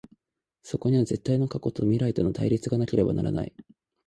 [0.63, 3.53] そこには絶対の過去と未来との対立がなければならない。